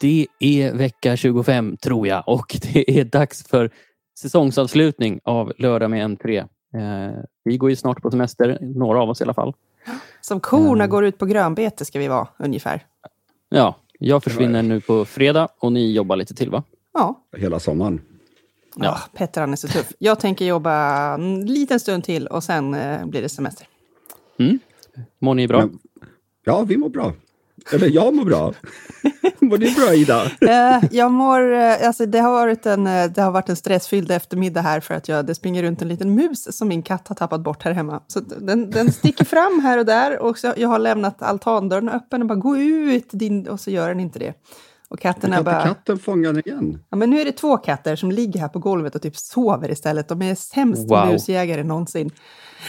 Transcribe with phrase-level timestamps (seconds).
[0.00, 3.70] Det är vecka 25 tror jag och det är dags för
[4.18, 6.38] säsongsavslutning av Lördag med entré.
[6.74, 9.54] Eh, vi går ju snart på semester, några av oss i alla fall.
[10.20, 12.86] Som korna går ut på grönbete ska vi vara, ungefär.
[13.48, 16.62] Ja, jag försvinner nu på fredag och ni jobbar lite till va?
[16.92, 17.20] Ja.
[17.36, 18.00] Hela sommaren.
[18.76, 19.00] Ja.
[19.14, 19.92] Petter han är så tuff.
[19.98, 20.74] Jag tänker jobba
[21.14, 23.66] en liten stund till och sen eh, blir det semester.
[24.38, 24.58] Mm.
[25.18, 25.58] Mår ni bra?
[25.58, 25.78] Men,
[26.44, 27.12] ja, vi mår bra.
[27.72, 28.52] Eller jag mår bra.
[29.40, 30.30] mår du bra, Ida?
[30.40, 31.52] Eh, jag mår...
[31.52, 34.94] Eh, alltså, det, har varit en, eh, det har varit en stressfylld eftermiddag här för
[34.94, 37.72] att jag, det springer runt en liten mus som min katt har tappat bort här
[37.72, 38.00] hemma.
[38.06, 42.22] Så den, den sticker fram här och där och så, jag har lämnat altandörren öppen
[42.22, 43.48] och bara gå ut din...
[43.48, 44.34] Och så gör den inte det.
[44.90, 45.62] Och katterna kan bara...
[45.62, 46.84] katten fånga den igen?
[46.90, 49.70] Ja, men nu är det två katter som ligger här på golvet och typ sover
[49.70, 50.08] istället.
[50.08, 51.06] De är sämst Wow.
[51.06, 52.10] musjägare någonsin.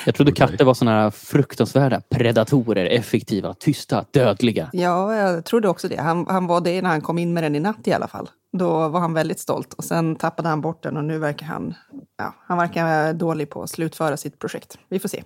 [0.05, 4.69] Jag trodde katter var såna här fruktansvärda predatorer, effektiva, tysta, dödliga.
[4.73, 6.01] Ja, jag trodde också det.
[6.01, 8.29] Han, han var det när han kom in med den i natt i alla fall.
[8.57, 11.73] Då var han väldigt stolt och sen tappade han bort den och nu verkar han,
[12.17, 14.77] ja, han verkar dålig på att slutföra sitt projekt.
[14.89, 15.23] Vi får se.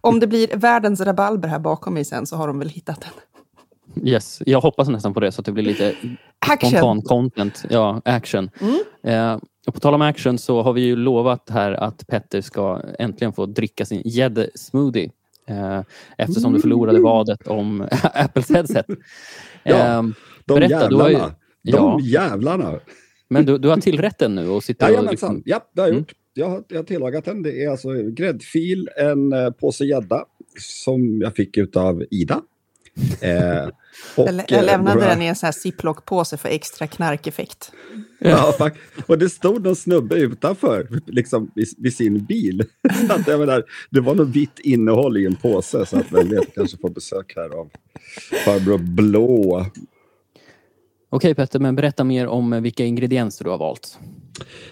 [0.00, 3.10] Om det blir världens rabalber här bakom mig sen så har de väl hittat den.
[4.04, 5.94] Yes, jag hoppas nästan på det så att det blir lite
[6.38, 6.70] Action!
[6.70, 7.64] spontan content.
[7.70, 8.50] Ja, action.
[9.04, 12.82] Eh, och på tal om action så har vi ju lovat här att Petter ska
[12.98, 15.10] äntligen få dricka sin gäddsmoothie.
[15.48, 15.80] Eh,
[16.18, 18.86] eftersom du förlorade vadet om Apples headset.
[19.62, 20.02] Ja, Eh,
[20.44, 21.34] De Berätta, har ju- jävlarna.
[21.62, 22.80] De ja, jävlarna.
[23.28, 24.86] men du, du har tillrätten nu och sitter.
[24.88, 25.34] Jajamensan.
[25.34, 26.00] Liksom, Ja, det har jag Mm.
[26.00, 26.12] gjort.
[26.34, 27.42] Jag har, jag har tillagat den.
[27.42, 30.24] Det är alltså gräddfil, en eh, påse gädda
[30.58, 32.42] som jag fick utav Ida.
[33.20, 33.68] Eh,
[34.16, 37.72] och, Jag, lä- jag eh, lämnade den i en sån här ziplock-påse för extra knarkeffekt.
[38.18, 42.64] Ja, fakt- och det stod någon snubbe utanför, liksom vid, vid sin bil.
[43.08, 46.28] Så att, jag menar, det var något vitt innehåll i en påse, så att vem
[46.28, 47.70] vet, kanske får besök här av
[48.44, 49.66] farbror Blå.
[51.10, 53.98] Okej Petter, men berätta mer om vilka ingredienser du har valt.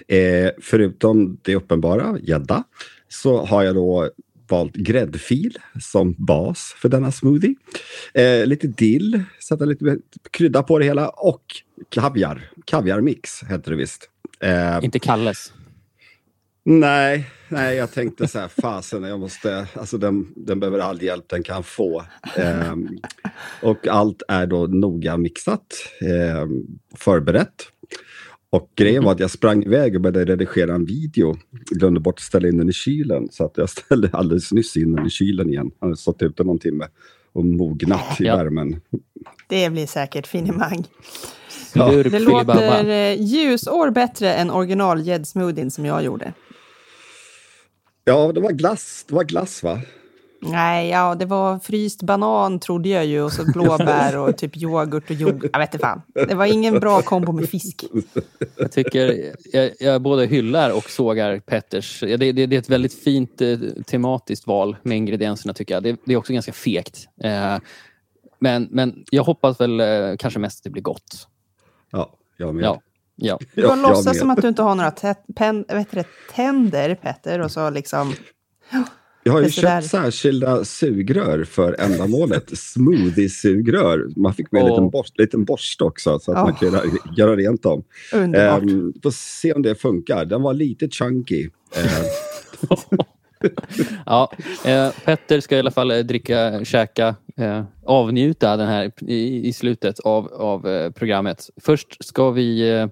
[0.09, 2.65] Eh, förutom det uppenbara, gädda,
[3.09, 4.11] så har jag då
[4.49, 7.55] valt gräddfil som bas för denna smoothie.
[8.15, 9.99] Eh, lite dill, sätta lite
[10.31, 11.43] krydda på det hela och
[11.89, 12.51] kaviar.
[12.65, 14.11] Kaviarmix heter det visst.
[14.41, 15.53] Eh, Inte Kalles.
[16.71, 21.29] Nej, nej, jag tänkte så här, fasen, jag måste, alltså den, den behöver all hjälp
[21.29, 22.05] den kan få.
[22.37, 22.89] Ehm,
[23.63, 25.67] och allt är då noga mixat,
[26.01, 26.63] ehm,
[26.97, 27.55] förberett.
[28.51, 31.37] Och grejen var att jag sprang iväg och började redigera en video.
[31.71, 34.93] Glömde bort att ställa in den i kylen, så att jag ställde alldeles nyss in
[34.93, 35.71] den i kylen igen.
[35.81, 36.87] Han hade stått ute någon timme
[37.33, 38.37] och mognat i Ja.
[38.37, 38.81] värmen.
[39.49, 40.85] Det blir säkert finemang.
[41.75, 41.91] Ja.
[42.03, 46.33] Det låter eh, ljusår bättre än original gäddsmoothien som jag gjorde.
[48.05, 49.81] Ja, det var glass, det var glass va?
[50.41, 55.11] Nej, ja, det var fryst banan trodde jag ju och så blåbär och typ yoghurt
[55.11, 55.51] och yoghurt.
[55.53, 56.03] Jag vet inte fan.
[56.15, 57.85] Det var ingen bra kombo med fisk.
[58.57, 62.03] Jag tycker jag, jag både hyllar och sågar Petters.
[62.03, 65.83] Ja, Det, det, det är ett väldigt fint eh, tematiskt val med ingredienserna tycker jag.
[65.83, 67.09] Det, det är också ganska fegt.
[67.25, 67.57] Eh,
[68.39, 71.29] men, men jag hoppas väl eh, kanske mest att det blir gott.
[71.91, 72.65] Ja, jag med.
[72.65, 72.81] Ja,
[73.17, 73.39] ja.
[73.41, 75.97] Du får Ja, jag låtsas som att du inte har några tä- pen, vet du,
[75.97, 78.15] det, tänder, Petter, och så liksom...
[79.29, 82.59] Jag har ju köpt särskilda sugrör för ändamålet.
[82.59, 84.13] Smoothie-sugrör.
[84.17, 84.71] Man fick med en Åh.
[84.71, 86.59] liten, borst, liten borste också så att man Åh.
[86.59, 86.83] kan göra,
[87.17, 87.83] göra rent dem.
[88.13, 88.63] Underbart.
[88.63, 90.25] Um, får se om det funkar.
[90.25, 91.49] Den var lite chunky.
[91.77, 92.05] Eh,
[94.07, 94.33] ja
[94.65, 99.53] eh, Petter ska i alla fall eh, dricka, käka, eh, avnjuta den här i, i
[99.53, 101.51] slutet av, av eh, programmet.
[101.61, 102.87] Först ska vi eh,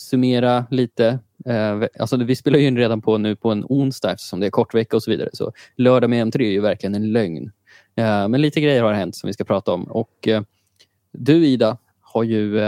[0.00, 1.18] summera lite.
[1.46, 4.50] Eh, alltså vi spelar ju in redan på nu på en onsdag eftersom det är
[4.50, 5.28] kort vecka och så vidare.
[5.32, 7.52] Så lördag med M3 är ju verkligen en lögn.
[7.96, 9.84] Eh, men lite grejer har hänt som vi ska prata om.
[9.84, 10.42] Och eh,
[11.12, 12.60] du Ida har ju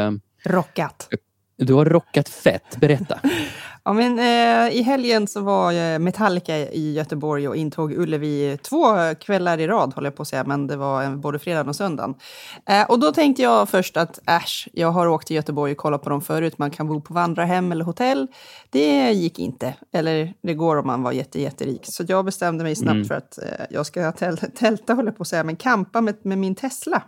[0.45, 1.09] Rockat.
[1.57, 2.77] du har rockat fett.
[2.81, 3.21] Berätta.
[3.85, 8.85] Ja, men, eh, I helgen så var eh, Metallica i Göteborg och intog Ullevi två
[9.21, 11.77] kvällar i rad, håller jag på att säga, men det var en, både fredagen och
[11.77, 12.15] söndagen.
[12.69, 16.03] Eh, och då tänkte jag först att äsch, jag har åkt till Göteborg och kollat
[16.03, 18.27] på dem förut, man kan bo på vandrarhem eller hotell.
[18.71, 21.81] Det gick inte, eller det går om man var jätte, jätterik.
[21.85, 23.05] Så jag bestämde mig snabbt Mm.
[23.05, 26.17] för att eh, jag ska täl- tälta, håller jag på att säga, men kampa med,
[26.23, 27.03] med min Tesla.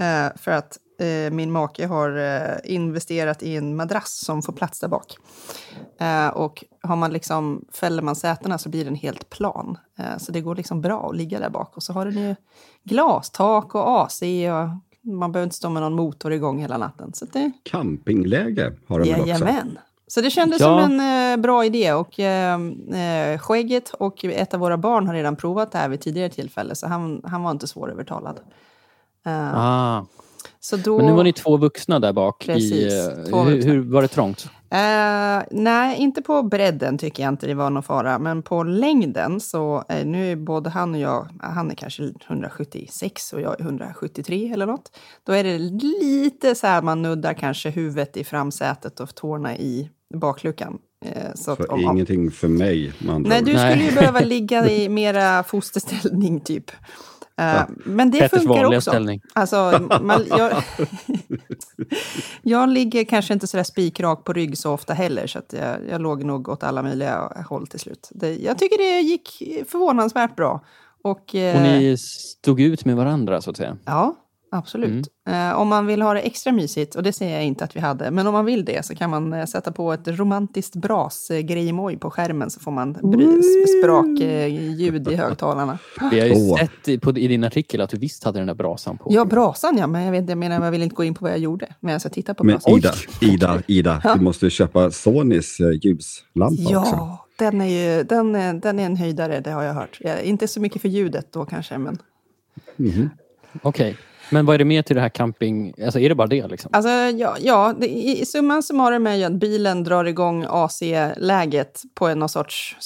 [0.00, 4.80] Eh, för att eh, min make har eh, investerat i en madrass som får plats
[4.80, 5.16] där bak.
[6.00, 9.78] Eh, och har man liksom, fäller man sätena så blir den helt plan.
[9.98, 11.76] Eh, så det går liksom bra att ligga där bak.
[11.76, 12.34] Och så har den ju
[12.84, 14.68] glastak och AC och
[15.12, 17.12] man behöver inte stå med någon motor igång hela natten.
[17.14, 19.28] Så det, campingläge har de väl också?
[19.30, 19.78] jajamän.
[20.06, 20.66] Så det kändes Ja.
[20.84, 21.92] som en eh, bra idé.
[21.92, 22.60] Och eh,
[22.92, 26.74] eh, Skägget och ett av våra barn har redan provat det här vid tidigare tillfälle.
[26.74, 28.40] Så han, han var inte svårövertalad.
[29.26, 30.06] Eh, Ah,
[30.76, 32.42] då, Men nu var ni två vuxna där bak.
[32.46, 33.72] Precis, I, eh, två hur, vuxna.
[33.72, 34.46] hur var det trångt?
[34.72, 38.18] Eh, nej, inte på bredden tycker jag inte det var någon fara.
[38.18, 43.32] Men på längden så, eh, nu är både han och jag, han är kanske 176
[43.32, 44.96] och jag är 173 eller något.
[45.26, 49.90] Då är det lite så här man nuddar kanske huvudet i framsätet och tårna i
[50.14, 50.78] bakluckan.
[51.04, 52.92] Eh, så Så om- om- ingenting för mig.
[53.08, 56.70] andra Nej, du skulle ju behöva ligga i mera fosterställning typ.
[57.40, 58.90] Eh, Men det Petters funkar vanliga också.
[58.90, 59.20] ställning.
[59.32, 60.62] Alltså, man, jag,
[62.42, 66.00] jag ligger kanske inte sådär spikrak på rygg så ofta heller, så att jag, jag
[66.00, 68.08] låg nog åt alla möjliga håll till slut.
[68.14, 70.64] Det, jag tycker det gick förvånansvärt bra.
[71.04, 73.76] Och, eh, Och ni stod ut med varandra så att säga.
[73.84, 74.14] Ja,
[74.50, 75.08] absolut.
[75.28, 77.80] Eh, om man vill ha det extra mysigt, och det säger jag inte att vi
[77.80, 81.96] hade, men om man vill det så kan man eh, sätta på ett romantiskt brasgrejmoj
[81.96, 85.78] på skärmen så får man bry- sprak eh, ljud i högtalarna.
[86.10, 86.58] Vi har ju Åh.
[86.58, 89.06] sett i, på, i din artikel att du visst hade den där brasan på.
[89.12, 91.32] Ja, brasan ja, men jag, vet, jag menar, jag vill inte gå in på vad
[91.32, 92.78] jag gjorde, men jag ska titta på Men brasan.
[92.78, 96.72] Ida, Ida, Ida, du måste köpa Sonys eh, ljuslampa också.
[96.72, 99.98] Ja, den är ju den är, den är en höjdare, det har jag hört.
[100.00, 101.98] Jag, inte så mycket för ljudet då kanske, men...
[103.62, 103.96] Okej.
[104.30, 105.74] Men vad är det mer till det här camping...
[105.84, 106.70] Alltså är det bara det liksom?
[106.74, 111.82] Alltså, ja, ja det, i, i summan summarum är ju att bilen drar igång AC-läget
[111.94, 112.76] på en någon sorts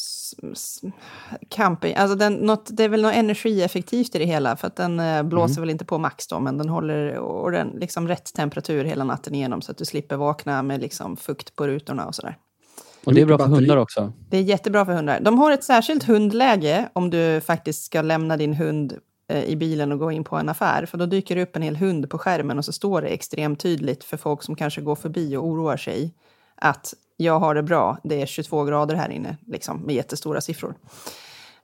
[1.51, 1.95] camping.
[1.95, 5.23] Alltså den, något, det är väl något energieffektivt i det hela, för att den eh,
[5.23, 9.05] blåser väl inte på max då, men den håller och den, liksom rätt temperatur hela
[9.05, 12.37] natten igenom så att du slipper vakna med liksom fukt på rutorna och sådär.
[13.05, 14.13] Och det är bra för hundar också.
[14.31, 15.21] Det är jättebra för hundar.
[15.21, 18.99] De har ett särskilt hundläge om du faktiskt ska lämna din hund
[19.29, 20.87] Eh, i bilen och gå in på en affär.
[20.87, 23.61] För då dyker det upp en hel hund på skärmen och så står det extremt
[23.61, 26.15] tydligt för folk som kanske går förbi och oroar sig
[26.55, 30.75] att jag har det bra, det är 22 grader här inne, liksom, med jättestora siffror.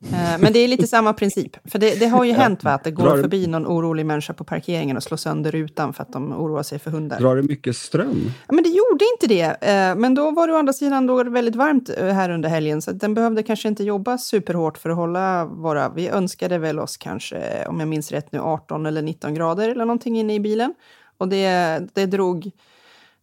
[0.04, 1.56] Eh, Men det är lite samma princip.
[1.70, 4.06] För det, det har ju hänt va, att det Drar går det- förbi någon orolig
[4.06, 7.20] människa på parkeringen och slår sönder rutan för att de oroar sig för hundar.
[7.20, 8.20] Drar det mycket ström?
[8.48, 9.68] Ja, men det gjorde inte det.
[9.68, 12.82] Eh, Men då var det å andra sidan då väldigt varmt eh, här under helgen.
[12.82, 15.88] Så den behövde kanske inte jobba superhårt för att hålla våra...
[15.88, 19.84] Vi önskade väl oss kanske, om jag minns rätt nu, 18 eller 19 grader eller
[19.84, 20.74] någonting inne i bilen.
[21.18, 22.50] Och det, det drog,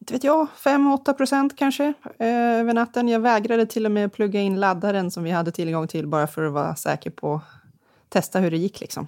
[0.07, 3.07] inte vet jag, 5-8 procent kanske eh, över natten.
[3.07, 6.44] Jag vägrade till och med plugga in laddaren som vi hade tillgång till bara för
[6.44, 7.42] att vara säker på
[8.09, 8.80] testa hur det gick.
[8.80, 9.07] Liksom.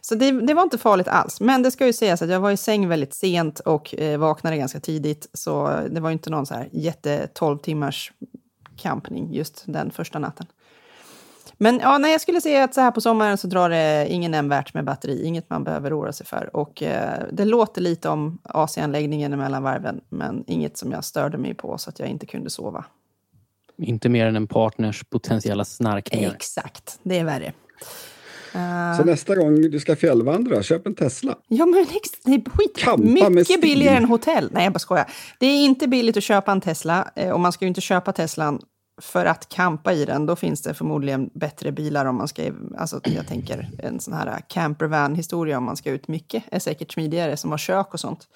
[0.00, 1.40] Så det, det var inte farligt alls.
[1.40, 4.56] Men det ska ju sägas att jag var i säng väldigt sent och eh, vaknade
[4.56, 5.28] ganska tidigt.
[5.32, 8.12] Så det var inte någon så här jätte 12 timmars
[8.76, 10.46] campning just den första natten.
[11.58, 14.30] Men ja, nej, jag skulle säga att så här på sommaren så drar det ingen
[14.30, 15.24] nämnvärt med batteri.
[15.24, 16.56] Inget man behöver oroa sig för.
[16.56, 20.00] Och eh, det låter lite om AC-anläggningen mellan varven.
[20.08, 22.84] Men inget som jag störde mig på så att jag inte kunde sova.
[23.78, 26.32] Inte mer än en partners potentiella snarkningar.
[26.34, 27.52] Exakt, det är värre.
[28.54, 31.34] Eh, Så nästa gång du ska fjällvandra, köp en Tesla.
[31.48, 33.30] Ja, men det är skit.
[33.34, 34.48] Mycket billigare än hotell.
[34.52, 35.10] Nej, jag bara skojar.
[35.40, 38.12] Det är inte billigt att köpa en Tesla eh, och man ska ju inte köpa
[38.12, 38.60] Teslan
[38.98, 40.26] för att campa i den.
[40.26, 42.52] Då finns det förmodligen bättre bilar om man ska...
[42.78, 47.36] Alltså, jag tänker en sån här campervan-historia om man ska ut mycket är säkert smidigare
[47.36, 48.28] som har kök och sånt.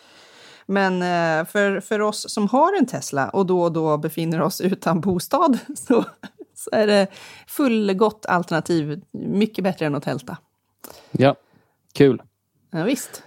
[0.67, 4.61] Men eh, för, för oss som har en Tesla och då och då befinner oss
[4.61, 6.05] utan bostad så,
[6.55, 7.07] så är det
[7.47, 9.03] fullgott alternativ.
[9.11, 10.37] Mycket bättre än att tälta.
[11.11, 11.37] Ja,
[11.93, 12.23] kul.
[12.71, 13.23] Ja, visst.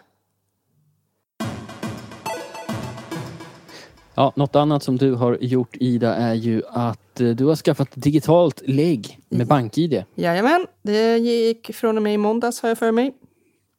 [4.16, 7.88] Ja, något annat som du har gjort Ida är ju att eh, du har skaffat
[7.94, 10.04] digitalt lägg med BankID.
[10.16, 13.14] Jajamän, det gick från och med i måndags har jag för mig.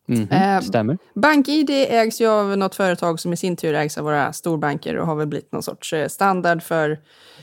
[0.07, 0.99] Mhm, Eh, Stämmer.
[1.15, 5.07] BankID ägs ju av något företag som i sin tur ägs av våra storbanker och
[5.07, 6.99] har väl blivit någon sorts eh, standard för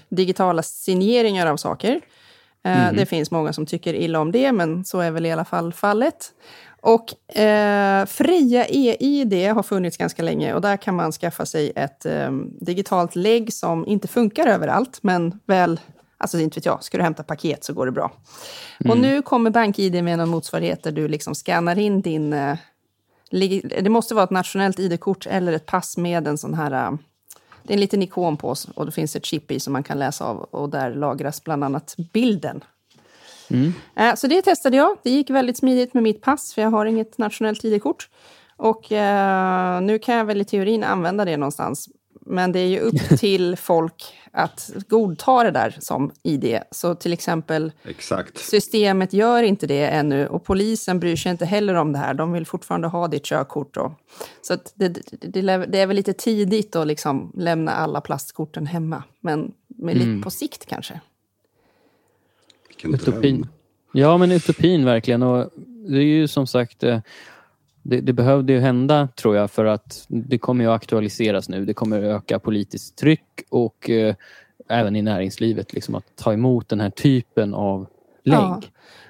[0.10, 2.02] digitala signeringar av saker.
[2.64, 5.46] Eh, Det finns många som tycker illa om det, men så är väl i alla
[5.46, 6.34] fall fallet.
[6.82, 12.06] Och eh, Freja EID har funnits ganska länge och där kan man skaffa sig ett
[12.06, 15.80] eh, digitalt lägg som inte funkar överallt, men väl
[16.22, 18.12] Alltså inte vet jag, ska du hämta paket så går det bra.
[18.90, 22.34] Och nu kommer BankID med någon motsvarighet där du liksom scannar in din...
[22.34, 22.58] Eh,
[23.82, 26.72] det måste vara ett nationellt ID-kort eller ett pass med en sån här...
[26.72, 26.98] eh,
[27.64, 29.84] det är en liten ikon på oss och det finns ett chip i som man
[29.84, 32.64] kan läsa av och där lagras bland annat bilden.
[33.96, 34.98] Eh, Så det testade jag.
[35.04, 38.10] Det gick väldigt smidigt med mitt pass för jag har inget nationellt ID-kort.
[38.58, 41.90] Och eh, nu kan jag väl i teorin använda det någonstans.
[42.26, 46.60] Men det är ju upp till folk att godta det där som ID.
[46.72, 48.38] Så till exempel Exakt.
[48.38, 52.14] systemet gör inte det ännu och polisen bryr sig inte heller om det här.
[52.14, 53.74] De vill fortfarande ha ditt körkort.
[53.74, 53.96] Då.
[54.42, 59.04] Så det, det, det, är väl lite tidigt att liksom lämna alla plastkorten hemma.
[59.20, 61.02] Men med lite på sikt kanske.
[62.84, 63.14] Vilken dröm.
[63.14, 63.48] Utopin.
[63.94, 65.24] Ja, men utopin verkligen.
[65.24, 65.50] Och
[65.88, 66.84] det är ju som sagt...
[66.84, 67.00] eh,
[67.84, 71.66] det, det behövde ju hända tror jag för att det kommer ju att aktualiseras nu.
[71.66, 74.16] Det kommer att öka politiskt tryck och eh,
[74.70, 77.88] även i näringslivet liksom att ta emot den här typen av
[78.24, 78.40] lägg.
[78.40, 78.62] Ja.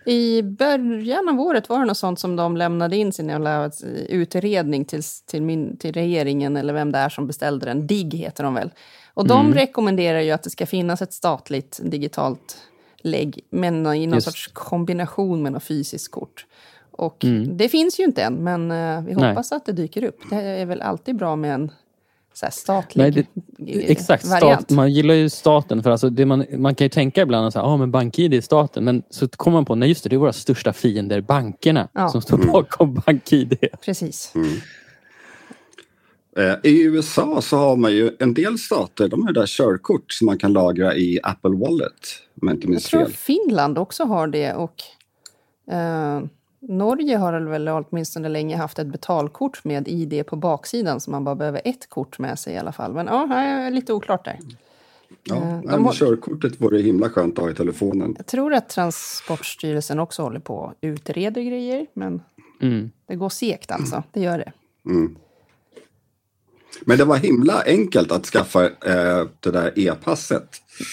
[0.05, 3.71] I början av året var det något sånt som de lämnade in sin jävla
[4.09, 7.87] utredning till, till, min, till regeringen eller vem det är som beställde den.
[7.87, 8.69] DIGG heter de väl.
[9.13, 9.53] Och de Mm.
[9.53, 12.57] rekommenderar ju att det ska finnas ett statligt digitalt
[13.03, 14.25] lägg men i någon Just.
[14.27, 16.45] sorts kombination med något fysiskt kort.
[16.91, 17.57] Och Mm.
[17.57, 19.29] det finns ju inte än, men eh, vi Nej.
[19.29, 20.17] hoppas att det dyker upp.
[20.29, 21.71] Det är väl alltid bra med en
[22.33, 23.27] så här, statlig
[23.57, 24.61] Nej, eh, Exakt, variant.
[24.61, 25.83] stat, man gillar ju staten.
[25.83, 28.83] för alltså det man, man kan ju tänka ibland att ah, men BankID är staten.
[28.83, 32.09] Men så kommer man på, nej just det, det är våra största fiender, bankerna, Ja.
[32.09, 33.57] som står bakom BankID.
[33.85, 34.33] Precis.
[36.37, 40.25] Eh, I USA så har man ju en del stater, de har där körkort som
[40.25, 41.91] man kan lagra i Apple Wallet.
[42.41, 43.13] Om jag inte Jag minns tror fel.
[43.13, 44.75] Finland också har det och
[45.71, 46.21] eh,
[46.59, 51.35] Norge har väl åtminstone länge haft ett betalkort med ID på baksidan så man bara
[51.35, 52.93] behöver ett kort med sig i alla fall.
[52.93, 54.39] Men ja, det är lite oklart där.
[55.23, 58.13] Ja, Eh, nej, men har- Körkortet vore himla skönt att ha i telefonen.
[58.17, 62.21] Jag tror att Transportstyrelsen också håller på och utreder grejer, men
[62.61, 62.91] Mm.
[63.05, 64.03] det går segt alltså.
[64.11, 64.51] Det gör det.
[64.85, 65.15] Mm.
[66.81, 70.47] Men det var himla enkelt att skaffa eh, det där e-passet.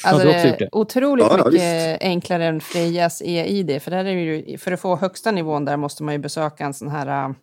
[0.05, 1.53] Alltså, det är otroligt Ja, ja, mycket
[1.93, 2.03] visst.
[2.03, 3.83] enklare än Frejas e-id.
[3.83, 6.75] För, där är ju, för att få högsta nivån där måste man ju besöka en
[6.75, 7.35] sån här...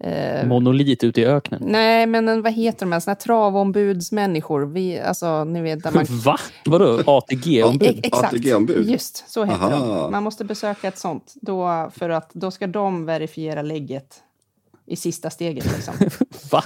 [0.00, 1.62] Eh, Monolit ute i öknen.
[1.66, 4.66] Nej, men en, vad heter de såna här travombudsmänniskor?
[4.66, 6.04] Vi, alltså, ni vet där man...
[6.24, 6.38] Va?
[6.64, 7.02] Vadå?
[7.06, 8.00] ATG-ombud?
[8.02, 8.90] Exakt, ATG-ombud.
[8.90, 10.02] just så heter Aha.
[10.02, 10.12] de.
[10.12, 11.34] Man måste besöka ett sånt.
[11.42, 14.22] Då, för att då ska de verifiera lägget
[14.88, 15.64] i sista steget.
[15.64, 15.94] Liksom.
[16.50, 16.64] Va?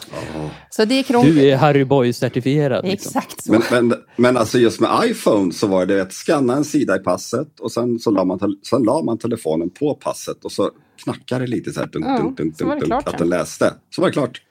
[0.70, 1.34] Så det är krångligt.
[1.34, 2.82] Du är Harry Boy-certifierad.
[2.84, 3.08] Liksom.
[3.18, 3.52] Exakt så.
[3.52, 6.98] Men, men, men alltså just med iPhone så var det att scanna en sida i
[6.98, 8.38] passet och sen så la man,
[8.70, 10.70] sen la man telefonen på passet och så
[11.04, 13.18] knackade det lite så här dunk, Ja, dunk, dunk, så var det dunk, klart att
[13.18, 13.74] den läste.
[13.94, 14.42] Så var det klart.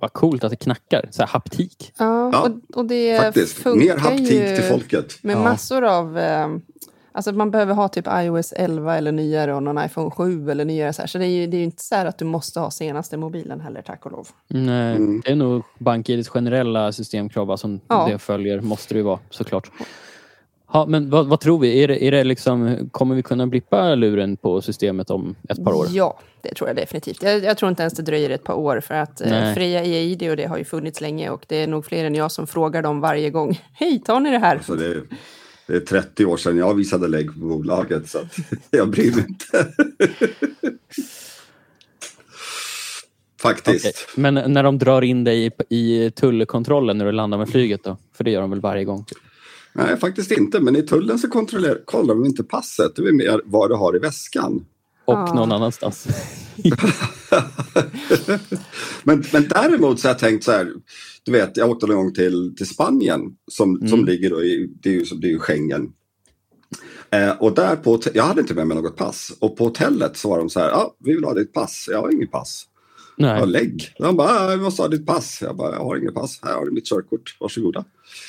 [0.00, 1.08] Vad coolt att det knackar.
[1.10, 1.92] Så här haptik.
[1.98, 3.52] Ja, Ja, och, och det Faktiskt.
[3.56, 5.18] funkar Mer haptik till folket.
[5.22, 5.42] med Ja.
[5.42, 6.18] massor av...
[6.18, 6.48] Eh,
[7.16, 10.92] alltså man behöver ha typ iOS 11 eller nyare och någon iPhone 7 eller nyare.
[10.92, 11.06] Så, här.
[11.06, 13.16] så det är ju det är ju inte så här att du måste ha senaste
[13.16, 14.28] mobilen heller, tack och lov.
[14.48, 15.22] Nej, Mm.
[15.24, 18.08] Det är nog BankIDs generella systemkrav som Ja.
[18.10, 18.60] det följer.
[18.60, 19.70] Måste det ju vara såklart.
[20.72, 21.82] Ja, men vad, vad tror vi?
[21.82, 25.72] Är det, är det liksom, kommer vi kunna blippa luren på systemet om ett par
[25.72, 25.86] år?
[25.90, 27.22] Ja, det tror jag definitivt.
[27.22, 29.54] Jag, jag tror inte ens det dröjer ett par år för att eh.
[29.54, 32.32] Freja EID och det har ju funnits länge och det är nog fler än jag
[32.32, 33.60] som frågar dem varje gång.
[33.72, 34.60] Hej, tar ni det här?
[34.66, 35.02] Så det,
[35.66, 38.18] det är 30 år sedan jag visade lägg på bolaget så
[38.70, 39.72] jag bryr mig inte.
[43.42, 43.86] Faktiskt.
[43.86, 43.94] Okej.
[44.22, 47.96] Men när de drar in dig i, tullkontrollen när du landar med flyget då?
[48.12, 49.04] För det gör de väl varje gång?
[49.72, 50.60] Nej, faktiskt inte.
[50.60, 52.96] Men i tullen så kontrollerar, kollar de inte passet.
[52.96, 54.64] Det är mer vad du har i väskan.
[55.06, 55.34] Och Ja.
[55.34, 56.06] någon annanstans.
[59.04, 60.72] men, men däremot så har jag tänkt så här.
[61.24, 63.20] Du vet, jag åkte en gång till, till Spanien
[63.50, 65.92] som, som ligger då i, det är ju, det är ju Schengen.
[67.10, 69.32] Eh, och där på, jag hade inte med mig något pass.
[69.40, 71.88] Och på hotellet så var de så här, ja, vi vill ha ditt pass.
[71.90, 72.64] Jag har inget pass.
[73.18, 73.38] Nej.
[73.38, 73.92] Ja, lägg.
[73.98, 75.38] De bara, "Ah, vi måste ha ditt pass.
[75.42, 76.38] Jag bara, jag har inget pass.
[76.42, 77.36] Här har du mitt körkort.
[77.40, 77.84] Varsågoda.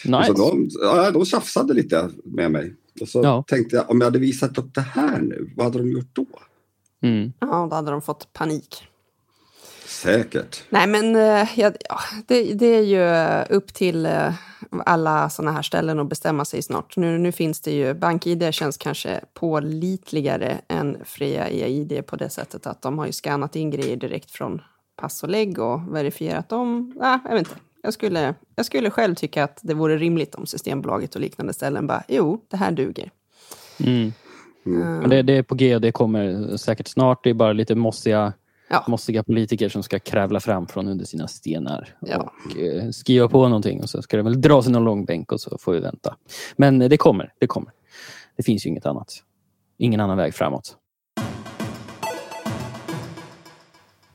[0.05, 0.25] Nice.
[0.27, 2.73] Så de, ja, de tjafsade lite med mig.
[3.01, 3.43] Och så Ja.
[3.47, 6.25] tänkte jag, om jag hade visat upp det här nu, vad hade de gjort då?
[7.01, 7.33] Mm.
[7.39, 8.87] Ja, då hade de fått panik.
[9.85, 10.63] Säkert.
[10.69, 11.71] Nej, men eh, ja,
[12.27, 14.33] det, det är ju upp till eh,
[14.85, 16.97] alla sådana här ställen att bestämma sig snart.
[16.97, 22.67] Nu, nu finns det ju, BankID känns kanske pålitligare än Freja EID på det sättet
[22.67, 24.61] att de har ju skannat in grejer direkt från
[24.95, 26.93] pass och lägg och verifierat dem.
[26.99, 27.55] Ja, jag vet inte.
[27.81, 31.87] Jag skulle, jag skulle själv tycka att det vore rimligt om Systembolaget och liknande ställen
[31.87, 33.11] bara, jo, det här duger.
[33.79, 34.13] Mm.
[34.71, 37.23] Men det, det är på G och det kommer säkert snart.
[37.23, 38.33] Det är bara lite mossiga,
[38.69, 38.83] Ja.
[38.87, 42.17] mossiga politiker som ska krävla fram från under sina stenar Ja.
[42.45, 45.41] och eh, skriva på någonting och så ska det väl dras i någon långbänk och
[45.41, 46.15] så får vi vänta.
[46.55, 47.71] Men eh, det kommer, det kommer.
[48.37, 49.13] Det finns ju inget annat.
[49.77, 50.75] Ingen annan väg framåt.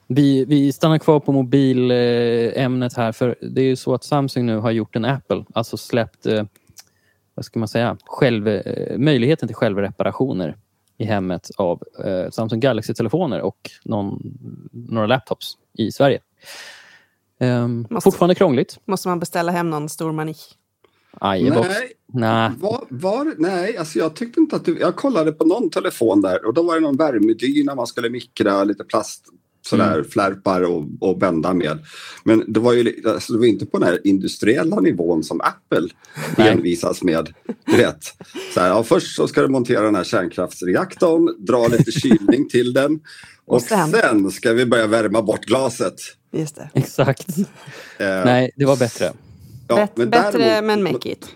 [0.07, 4.57] Vi, vi stannar kvar på mobilämnet här för det är ju så att Samsung nu
[4.57, 6.45] har gjort en Apple, alltså släppt eh,
[7.35, 10.57] vad ska man säga, själv, eh, möjligheten till självreparationer
[10.99, 14.39] i hemmet av eh, Samsung Galaxy-telefoner och någon,
[14.73, 16.21] några laptops i Sverige.
[17.41, 18.79] Um, Måste- fortfarande krångligt.
[18.85, 20.35] Måste man beställa hem någon stor mani?
[21.37, 21.69] iBox.
[21.69, 22.51] Nej, Nej.
[22.59, 26.47] var, var, nej alltså jag tyckte inte att du, jag kollade på någon telefon där
[26.47, 29.25] och då var det någon värmedyna man skulle mikra, lite plast,
[29.63, 30.11] sådär mm.
[30.11, 31.79] flärpar och, och bända med.
[32.25, 35.89] Men det var ju alltså, det var inte på den här industriella nivån som Apple
[36.37, 37.29] envisas med.
[37.77, 38.05] vet.
[38.55, 42.73] Så här, ja, först så ska du montera den här kärnkraftsreaktorn, dra lite kylning till
[42.73, 43.01] den
[43.45, 43.91] och, och sen...
[43.91, 44.31] sen...
[44.31, 45.95] ska vi börja värma bort glaset.
[46.33, 46.71] Just det.
[46.75, 47.39] Exakt.
[47.39, 47.45] Uh,
[47.99, 49.13] Nej, det var bättre.
[49.69, 51.29] Ja, Bet men bättre däremot, men make it.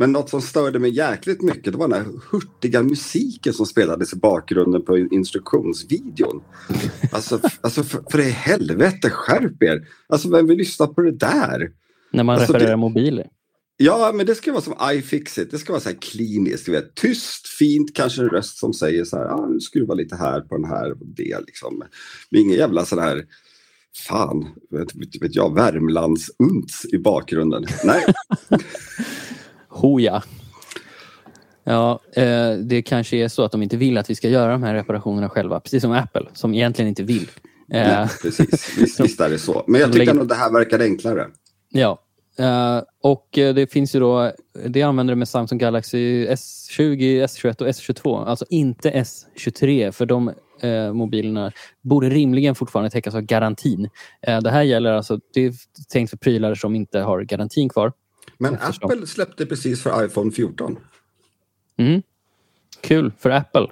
[0.00, 4.12] Men något som störde mig jäkligt mycket det var den här hurtiga musiken som spelades
[4.12, 6.42] i bakgrunden på instruktionsvideon.
[7.12, 9.88] Alltså, alltså för, för i helvete, skärp er!
[10.06, 11.70] Alltså vem vill lyssna på det där?
[12.12, 13.26] När man alltså, reparerar det, mobiler.
[13.76, 15.50] Ja, men det ska vara som iFixit.
[15.50, 16.66] Det ska vara så här kliniskt.
[16.66, 16.94] Du vet.
[16.94, 19.24] Tyst, fint, kanske en röst som säger så här.
[19.24, 21.38] Ah, nu skruva lite här på den här och det.
[21.46, 21.84] Liksom.
[22.30, 23.24] Men ingen jävla sån här
[24.08, 27.66] fan, vet, vet jag, Värmlandsunts i bakgrunden.
[27.84, 28.04] Nej.
[29.70, 30.22] Hoja.
[31.64, 34.62] Ja, eh, det kanske är så att de inte vill att vi ska göra de
[34.62, 35.60] här reparationerna själva.
[35.60, 37.30] Precis som Apple, som egentligen inte vill.
[37.72, 39.64] Eh, Nej, precis, visst, visst är det så.
[39.66, 41.26] Men jag tycker ändå att det här verkar enklare.
[41.68, 41.98] Ja,
[42.40, 44.32] Uh, och uh, det finns ju då,
[44.66, 48.24] det använder med Samsung Galaxy S20, S21 och S22.
[48.24, 50.28] Alltså inte S23 för de
[50.64, 53.88] uh, mobilerna borde rimligen fortfarande täckas av garantin.
[54.42, 55.52] det här gäller alltså, det är
[55.92, 57.92] tänkt för prylar som inte har garantin kvar.
[58.38, 58.90] Men eftersom...
[58.90, 60.78] Apple släppte precis för iPhone 14.
[61.76, 62.02] Mm.
[62.80, 63.66] Kul för Apple.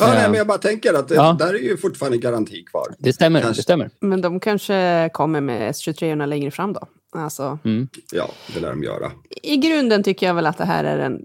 [0.00, 1.36] Ja, nej, men jag bara tänker att ja.
[1.38, 2.94] där är ju fortfarande garanti kvar.
[2.98, 3.58] Det stämmer, kanske.
[3.58, 3.90] det stämmer.
[4.00, 6.88] Men de kanske kommer med S23 längre fram då?
[7.12, 7.88] Alltså, mm.
[8.12, 9.12] Ja, det lär de göra.
[9.42, 11.20] I grunden tycker jag väl att det här är en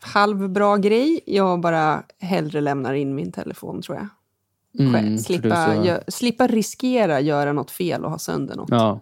[0.00, 1.20] halvbra grej.
[1.26, 4.08] Jag bara hellre lämnar in min telefon tror jag.
[4.88, 8.68] Mm, slippa, gö, slippa riskera göra något fel och ha sönder något.
[8.70, 9.00] Ja.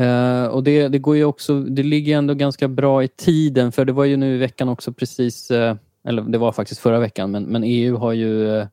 [0.00, 3.84] Uh, och det, det, går ju också, det ligger ändå ganska bra i tiden för
[3.84, 5.74] det var ju nu i veckan också precis, uh,
[6.08, 8.66] eller det var faktiskt förra veckan, men, men EU har ju uh,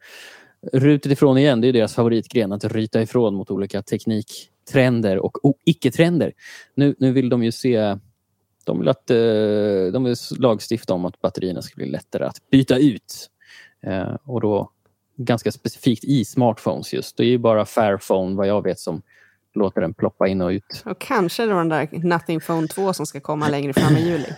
[0.74, 1.62] rutit ifrån igen.
[1.62, 6.34] Det är deras favoritgren, att ryta ifrån mot olika tekniktrender och och icke-trender.
[6.76, 7.98] Nu, nu vill de ju se
[8.66, 9.08] de vill, att,
[9.94, 13.30] de vill lagstifta om att batterierna ska bli lättare att byta ut.
[14.24, 14.72] Och då
[15.18, 17.18] ganska specifikt i smartphones just.
[17.18, 19.02] Det är ju bara Fairphone vad jag vet som
[19.54, 20.84] låter den ploppa in och ut.
[20.86, 24.30] Och kanske då den där Nothing Phone 2 som ska komma längre fram i juli.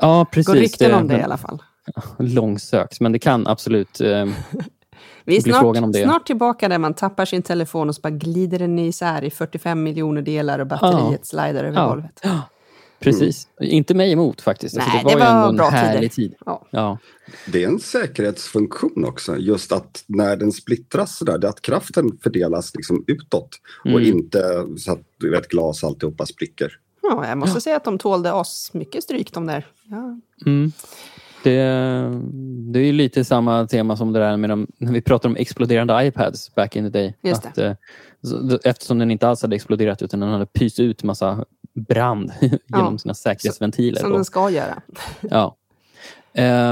[0.00, 0.46] Ja, precis.
[0.46, 1.62] Går rykten om det i alla fall.
[2.18, 4.26] Långsökt, men det kan absolut eh,
[5.24, 8.78] Vi är snart, snart tillbaka där man tappar sin telefon och så bara glider den
[8.78, 11.24] isär i 45 miljoner delar och batteriet ja.
[11.24, 11.88] slider över ja.
[11.88, 12.20] golvet.
[12.22, 12.40] Ja.
[13.02, 13.48] Precis.
[13.60, 13.72] Mm.
[13.72, 14.76] Inte mig emot faktiskt.
[14.76, 16.34] Nej, alltså, det var, det var en bra härlig tid.
[16.46, 16.66] Ja.
[16.70, 16.98] ja.
[17.46, 19.36] Det är en säkerhetsfunktion också.
[19.36, 23.50] Just att när den splittras så där, det att kraften fördelas liksom utåt
[23.84, 23.94] mm.
[23.94, 26.78] och inte så att du vet, glas alltihopa spricker.
[27.02, 29.66] Ja, jag måste säga att de tålde oss mycket stryk de där.
[29.84, 30.20] Ja.
[30.46, 30.72] Mm.
[31.42, 31.58] Det,
[32.72, 36.06] det är lite samma tema som det där med de, när vi pratar om exploderande
[36.06, 37.14] iPads back in the day.
[37.22, 37.72] Just att, eh,
[38.64, 42.98] eftersom den inte alls hade exploderat utan den hade pyst ut massa brand genom ja.
[42.98, 44.00] sina säkerhetsventiler.
[44.00, 44.82] Som den ska göra.
[45.20, 45.56] ja.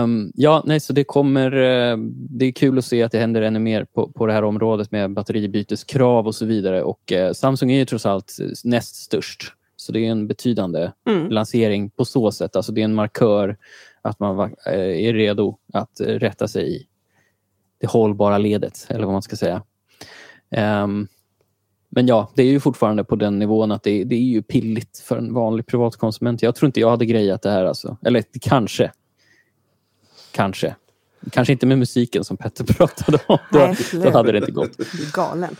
[0.02, 1.54] Um, ja, nej, så det kommer...
[1.54, 4.44] Uh, det är kul att se att det händer ännu mer på, på det här
[4.44, 6.82] området med batteribyteskrav och så vidare.
[6.82, 9.52] Och uh, Samsung är ju trots allt näst störst.
[9.76, 11.30] Så det är en betydande mm.
[11.30, 12.56] lansering på så sätt.
[12.56, 13.56] Alltså det är en markör
[14.02, 16.86] att man eh, är redo att rätta sig i
[17.78, 19.62] det hållbara ledet, eller vad man ska säga.
[20.56, 21.08] Um,
[21.90, 24.98] men ja, det är ju fortfarande på den nivån att det, det, är ju pilligt
[24.98, 26.42] för en vanlig privatkonsument.
[26.42, 27.64] Jag tror inte jag hade grejat det här.
[27.64, 27.96] Alltså.
[28.05, 28.92] Eller kanske.
[30.33, 30.74] Kanske.
[31.31, 33.38] Kanske inte med musiken som Petter pratade om.
[33.53, 34.76] Då, då hade det inte gått.
[34.76, 35.57] Du är galen.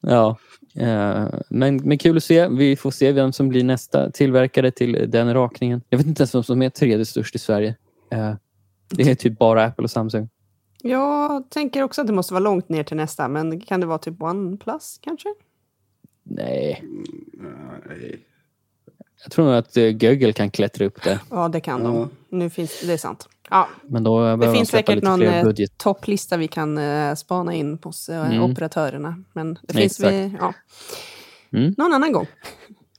[0.00, 0.36] Ja.
[0.74, 2.48] Eh, men, men kul att se.
[2.48, 5.82] Vi får se vem som blir nästa tillverkare till den rakningen.
[5.88, 7.74] Jag vet inte ens vem som är tredje störst i Sverige.
[8.10, 8.34] Eh,
[8.88, 10.28] det är typ bara Apple och Samsung.
[10.82, 13.98] Jag tänker också att det måste vara långt ner till nästa, men kan det vara
[13.98, 15.28] typ OnePlus kanske?
[16.30, 16.84] Nej.
[17.88, 18.26] Nej.
[19.22, 21.20] Jag tror nog att uh, Google kan klättra upp det.
[21.30, 22.10] Ja, det kan de.
[22.28, 23.28] Nu finns, det är sant.
[23.50, 23.68] Ja.
[23.88, 28.42] Men då det finns säkert någon eh, topplista vi kan uh, spana in hos mm.
[28.42, 29.24] operatörerna.
[29.32, 30.54] Men det finns vi, ja.
[31.52, 31.74] Mm.
[31.78, 32.26] någon annan gång.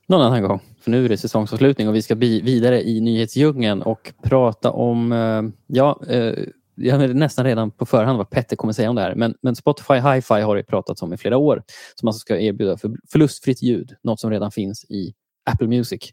[0.07, 0.59] Någon annan gång.
[0.81, 5.11] För nu är det säsongsavslutning och vi ska bli vidare i nyhetsdjungeln och prata om,
[5.67, 5.99] ja,
[6.83, 9.55] jag vet nästan redan på förhand vad Petter kommer säga om det här, men, men
[9.55, 11.63] Spotify Hi-Fi har det pratats om i flera år,
[11.95, 15.13] som alltså ska erbjuda för, förlustfritt ljud, något som redan finns i
[15.51, 16.11] Apple Music.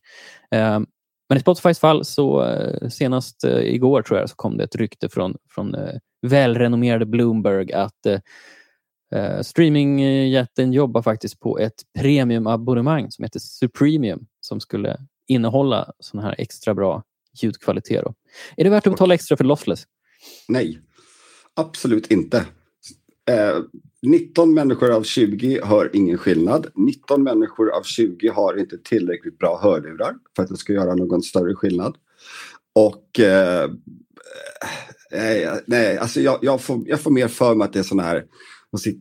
[0.54, 0.86] Um,
[1.28, 4.76] men i Spotifys fall, så uh, senast uh, igår tror jag, så kom det ett
[4.76, 8.06] rykte från, från uh, välrenommerade Bloomberg att
[9.14, 16.34] uh, streamingjätten jobbar faktiskt på ett premiumabonnemang som heter Supremium som skulle innehålla sån här
[16.38, 17.02] extra bra
[17.42, 18.04] ljudkvalitet.
[18.04, 18.14] Då.
[18.56, 19.84] Är det värt att betala extra för lossless?
[20.48, 20.80] Nej,
[21.54, 22.46] absolut inte.
[23.30, 23.58] Eh,
[24.02, 26.66] 19 människor av 20 hör ingen skillnad.
[26.74, 31.22] 19 människor av 20 har inte tillräckligt bra hörlurar för att det ska göra någon
[31.22, 31.96] större skillnad.
[32.74, 33.70] Och eh,
[35.10, 38.08] nej, nej, alltså jag, jag, får, jag får mer för mig att det är sådana
[38.08, 38.24] här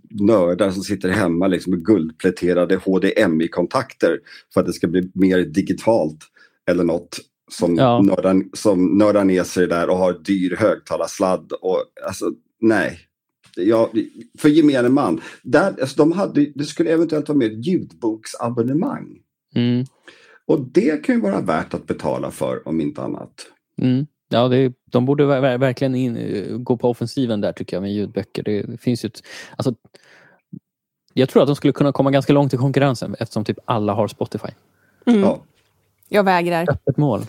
[0.10, 4.20] nördar som sitter hemma liksom med guldpläterade HDMI-kontakter
[4.54, 6.20] för att det ska bli mer digitalt
[6.70, 7.20] eller något
[7.52, 8.02] som, ja.
[8.02, 11.52] nördar, som nördar ner sig där och har dyr högtalarsladd.
[11.52, 12.32] Och, alltså,
[12.62, 13.00] nej.
[13.56, 13.90] Ja,
[14.38, 15.22] för gemene man.
[15.44, 19.20] Där, alltså, de hade, det skulle eventuellt vara med ett ljudboksabonnemang.
[19.56, 19.86] Mm.
[20.46, 23.48] Och det kan ju vara värt att betala för om inte annat.
[23.82, 24.08] Mm.
[24.30, 25.26] Ja, det, de borde
[25.58, 28.44] verkligen in, gå på offensiven där tycker jag med ljudböcker.
[28.44, 29.24] Det finns ju ett,
[29.56, 29.76] alltså,
[31.14, 34.08] jag tror att de skulle kunna komma ganska långt i konkurrensen eftersom typ alla har
[34.08, 34.50] Spotify.
[35.06, 35.22] Mm.
[35.22, 35.44] Ja.
[36.08, 36.66] Jag vägrar.
[36.70, 37.26] Öppet mål.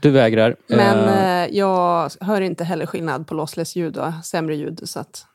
[0.00, 0.56] Du vägrar.
[0.66, 4.80] Men uh, jag hör inte heller skillnad på lossless ljud och sämre ljud.
[4.84, 5.26] Så att...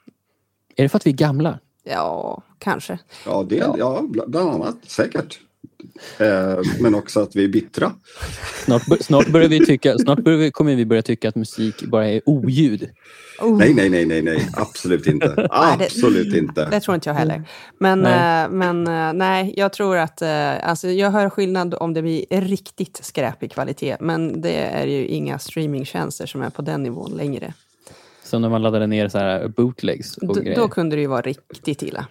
[0.75, 1.59] Är det för att vi är gamla?
[1.83, 2.99] Ja, kanske.
[3.25, 4.01] Ja, det, ja.
[4.27, 4.75] bland annat.
[4.87, 5.39] Säkert.
[6.17, 7.91] Eh, men också att vi är bittra.
[8.65, 12.07] Snart, snart, börjar vi tycka, snart börjar vi, kommer vi börja tycka att musik bara
[12.07, 12.89] är oljud.
[13.39, 13.57] Oh.
[13.57, 15.47] Nej, nej, nej, nej, nej, absolut inte.
[15.51, 16.65] Absolut inte.
[16.65, 17.43] Det tror inte jag heller.
[17.77, 22.01] Men nej, uh, men, uh, nej jag tror att alltså, jag hör skillnad om det
[22.01, 23.97] blir riktigt skräpig kvalitet.
[23.99, 27.53] Men det är ju inga streamingtjänster som är på den nivån längre.
[28.23, 30.17] Som när man laddade ner så här bootlegs?
[30.17, 32.05] Och D då kunde det ju vara riktigt illa.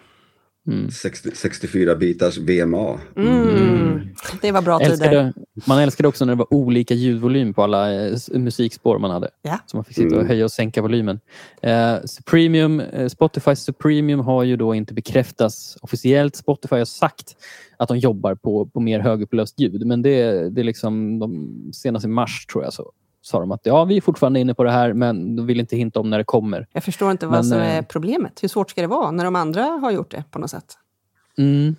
[0.67, 0.91] Mm.
[0.91, 3.01] 60, 64 bitars VMA.
[3.17, 3.49] Mm.
[3.49, 4.09] Mm.
[4.43, 5.33] Det var bra tider.
[5.67, 9.31] Man älskade också när det var olika ljudvolym på alla eh, musikspår man hade.
[9.43, 9.59] Ja.
[9.67, 10.29] Så man fick sitta och mm.
[10.29, 11.21] höja och sänka volymen.
[11.63, 11.97] Eh,
[12.27, 16.37] Premium, eh, Spotify Supremium har ju då inte bekräftats officiellt.
[16.37, 17.37] Spotify har sagt
[17.77, 19.87] att de jobbar på, på mer högupplöst ljud.
[19.87, 23.85] Men det, det är liksom de senaste mars tror jag så sa de att ja,
[23.85, 26.25] vi är fortfarande inne på det här men de vill inte hinta om när det
[26.25, 26.67] kommer.
[26.73, 28.43] Jag förstår inte vad men, som är eh, problemet.
[28.43, 30.79] Hur svårt ska det vara när de andra har gjort det på något sätt?
[31.39, 31.77] Mm.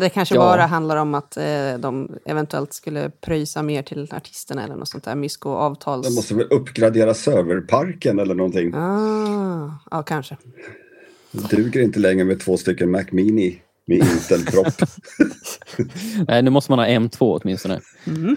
[0.00, 0.40] Det kanske ja.
[0.40, 5.04] bara handlar om att eh, de eventuellt skulle pröjsa mer till artisterna eller något sånt
[5.04, 5.14] där.
[5.14, 6.06] Mysko avtals...
[6.06, 8.74] De måste väl uppgradera serverparken eller någonting.
[8.74, 10.36] Ah, ja, kanske.
[11.30, 14.88] Det duger inte längre med två stycken Mac Mini med Intel-propp.
[16.28, 17.80] Nej, nu måste man ha M2 åtminstone.
[18.06, 18.36] Mm.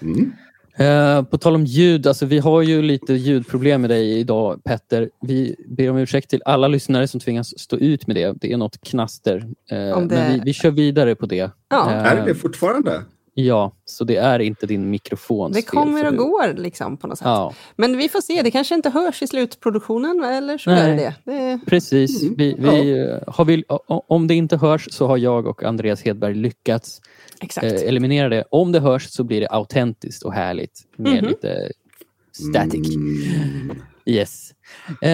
[0.00, 0.32] Mm.
[0.76, 5.10] Eh, på tal om ljud, alltså vi har ju lite ljudproblem med dig idag Petter.
[5.20, 8.36] Vi ber om ursäkt till alla lyssnare som tvingas stå ut med det.
[8.40, 9.36] Det är något knaster.
[9.36, 10.06] Uh, det...
[10.06, 11.50] Men vi, vi kör vidare på det.
[11.68, 11.76] Ja.
[11.76, 13.02] Uh, är det fortfarande?
[13.36, 15.52] Ja, så det är inte din mikrofon.
[15.52, 17.26] Det kommer och går liksom på något sätt.
[17.26, 17.54] Ja.
[17.76, 20.90] Men vi får se, det kanske inte hörs i slutproduktionen eller så Nej.
[20.90, 21.60] är det det.
[21.66, 22.22] Precis.
[22.22, 22.34] Mm.
[22.38, 23.32] Vi, vi, ja.
[23.32, 27.00] har vi, om det inte hörs så har jag och Andreas Hedberg lyckats
[27.40, 27.66] Exakt.
[27.66, 28.44] Eh, eliminera det.
[28.50, 31.28] Om det hörs så blir det autentiskt och härligt med mm -hmm.
[31.28, 31.72] lite
[32.32, 32.94] static.
[32.94, 33.76] Mm.
[34.06, 34.50] Yes.
[35.04, 35.10] Uh,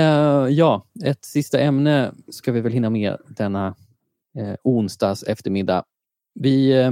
[0.50, 3.74] ja, ett sista ämne ska vi väl hinna med denna
[4.38, 5.84] uh, onsdags eftermiddag.
[6.34, 6.90] Vi uh,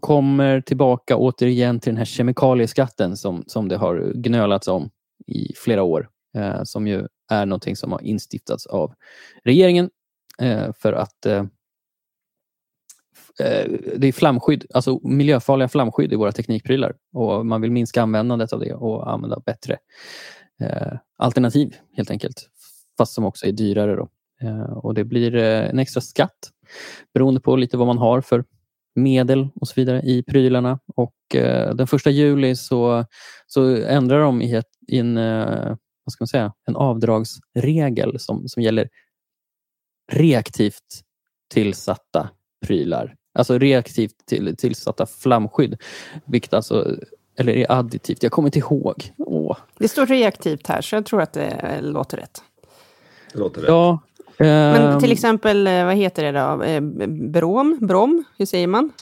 [0.00, 4.90] kommer tillbaka återigen till den här kemikalieskatten som, som det har gnölats om
[5.26, 6.08] i flera år.
[6.34, 8.94] Eh, som ju är någonting som har instiftats av
[9.44, 9.90] regeringen
[10.38, 11.44] eh, för att eh,
[13.40, 18.52] eh, det är flamskydd, alltså miljöfarliga flamskydd i våra teknikprylar och man vill minska användandet
[18.52, 19.78] av det och använda bättre
[20.60, 22.48] eh, alternativ helt enkelt.
[22.98, 23.96] Fast som också är dyrare.
[23.96, 24.08] Då.
[24.40, 26.50] Eh, och Det blir eh, en extra skatt
[27.14, 28.44] beroende på lite vad man har för
[28.94, 30.78] medel och så vidare i prylarna.
[30.96, 33.04] Och eh, Den första juli så,
[33.46, 38.48] så ändrar de i, ett, i en, eh, vad ska man säga, en avdragsregel som,
[38.48, 38.88] som gäller
[40.12, 41.00] reaktivt
[41.54, 42.30] tillsatta
[42.66, 43.16] prylar.
[43.34, 45.80] Alltså reaktivt till, tillsatta flamskydd.
[46.24, 46.96] Vilket alltså,
[47.36, 48.22] eller är additivt?
[48.22, 49.12] Jag kommer inte ihåg.
[49.18, 49.56] Åh.
[49.78, 52.42] Det står reaktivt här, så jag tror att det låter rätt.
[53.32, 53.68] Det låter rätt.
[53.68, 53.98] Ja,
[54.40, 56.62] Men ehm, till exempel, eh, vad heter det då?
[56.62, 56.80] Eh,
[57.30, 57.78] brom?
[57.80, 58.24] Brom?
[58.38, 58.92] Hur säger man?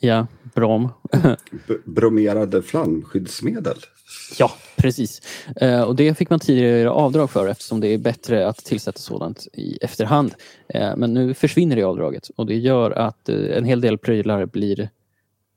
[0.00, 0.88] Ja, brom.
[1.84, 3.76] bromerade flamskyddsmedel.
[4.38, 5.22] Ja, precis.
[5.56, 8.98] Eh, och Det fick man tidigare göra avdrag för eftersom det är bättre att tillsätta
[8.98, 10.34] sådant i efterhand.
[10.96, 14.88] Men nu försvinner det avdraget och det gör att en hel del prylar blir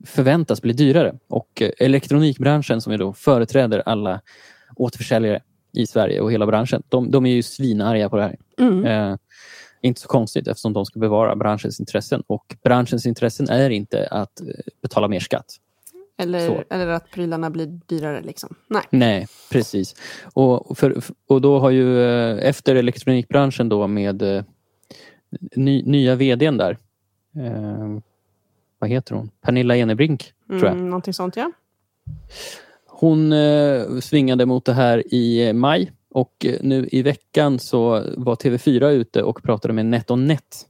[0.05, 1.15] förväntas bli dyrare.
[1.27, 4.21] Och elektronikbranschen som är då företräder alla
[4.75, 5.41] återförsäljare
[5.73, 8.35] i Sverige och hela branschen, de, de är ju svinarga på det här.
[8.59, 9.17] Mm.
[9.85, 14.41] Inte så konstigt eftersom de ska bevara branschens intressen och branschens intressen är inte att
[14.41, 14.47] eh,
[14.81, 15.45] betala mer skatt.
[16.17, 18.21] Eller, eller att prylarna blir dyrare.
[18.21, 18.55] Liksom.
[18.67, 18.83] Nej.
[18.89, 19.95] Nej, precis.
[20.33, 24.43] Och, för, och då har ju eh, efter elektronikbranschen då med eh,
[25.55, 26.77] ny, nya vdn där.
[27.35, 27.99] Eh,
[28.79, 29.29] vad heter hon?
[29.41, 30.81] Pernilla Enebrink, mm, tror jag.
[30.81, 31.51] Någonting sånt, ja.
[32.85, 38.35] Hon eh, svingade mot det här i maj Och eh, nu i veckan så var
[38.35, 40.67] TV4 ute och pratade med NetOnNet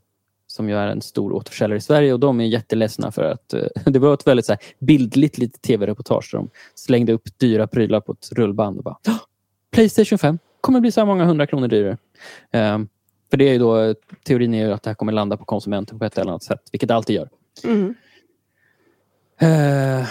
[0.47, 3.63] som ju är en stor återförsäljare i Sverige och de är jätteledsna för att eh,
[3.85, 8.01] det var ett väldigt så här, bildligt litet tv-reportage där de slängde upp dyra prylar
[8.01, 8.97] på ett rullband och bara
[9.71, 11.97] Playstation 5 kommer bli så här många hundra kronor dyrare.
[12.53, 12.87] Um,
[13.29, 15.99] för det är ju då, teorin är ju att det här kommer landa på konsumenten
[15.99, 17.29] på ett eller annat sätt, vilket det alltid gör.
[17.63, 17.95] Mm.
[19.43, 20.07] Uh,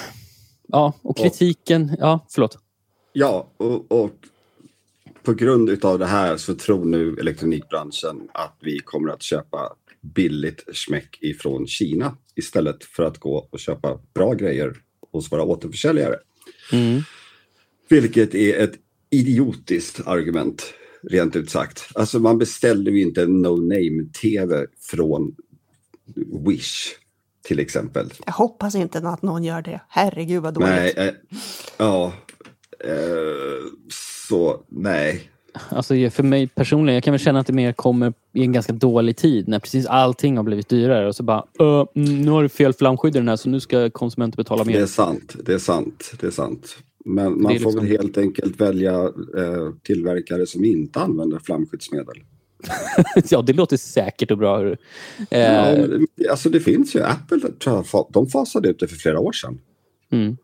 [0.69, 1.97] ja, och kritiken...
[2.01, 2.59] Ja, förlåt.
[3.13, 4.13] Ja, och, och
[5.25, 10.65] på grund utav det här så tror nu elektronikbranschen att vi kommer att köpa billigt
[10.73, 14.77] smäck ifrån Kina istället för att gå och köpa bra grejer
[15.13, 16.17] hos våra återförsäljare.
[16.73, 17.03] Mm.
[17.89, 18.75] Vilket är ett
[19.11, 21.89] idiotiskt argument, rent ut sagt.
[21.95, 25.35] Alltså man beställer ju inte en no-name-tv från
[26.47, 26.95] Wish
[27.43, 28.11] till exempel.
[28.27, 29.81] Jag hoppas inte att någon gör det.
[29.89, 30.69] Herregud vad dåligt.
[30.69, 31.15] Nej, eh,
[31.77, 32.13] ja.
[32.85, 32.93] Eh,
[34.29, 35.31] så nej.
[35.69, 38.73] Alltså för mig personligen, jag kan väl känna att det mer kommer i en ganska
[38.73, 42.49] dålig tid när precis allting har blivit dyrare och så bara uh, nu har du
[42.49, 44.73] fel flamskydd i den här så nu ska konsumenter betala mer.
[44.73, 46.77] Det är sant, det är sant, det är sant.
[47.05, 47.75] Men man får liksom...
[47.75, 48.95] väl helt enkelt välja
[49.39, 52.17] eh, tillverkare som inte använder flamskyddsmedel.
[53.31, 54.67] ja, det låter säkert och bra.
[54.67, 54.77] Eh...
[55.31, 55.89] Ja,
[56.31, 57.03] alltså det finns ju.
[57.03, 57.41] Apple
[58.11, 59.59] de fasade ut det för flera år sedan.
[60.13, 60.37] Mm.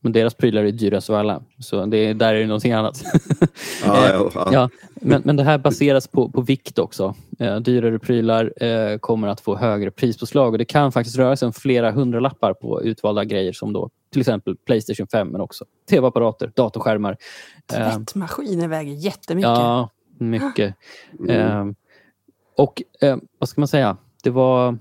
[0.00, 1.42] Men deras prylar är dyrast av alla.
[1.58, 3.04] Så det, där är det någonting annat.
[3.84, 4.48] ja, ja, ja.
[4.52, 7.14] ja, men, men det här baseras på, på vikt också.
[7.38, 11.46] Eh, dyrare prylar eh, kommer att få högre prispåslag och det kan faktiskt röra sig
[11.46, 16.52] om flera hundralappar på utvalda grejer som då till exempel Playstation 5 men också tv-apparater,
[16.56, 17.16] datorskärmar.
[17.72, 19.48] Eh, Tvättmaskiner väger jättemycket.
[19.48, 20.74] Ja, mycket.
[21.18, 21.30] Mm.
[21.30, 21.74] Eh,
[22.56, 23.96] och eh, vad ska man säga?
[24.22, 24.78] Det var